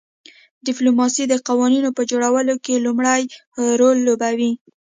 ډیپلوماسي 0.65 1.23
د 1.27 1.33
قوانینو 1.47 1.89
په 1.97 2.01
جوړولو 2.11 2.55
کې 2.65 2.83
لومړی 2.85 3.21
رول 3.79 3.97
لوبوي 4.07 4.51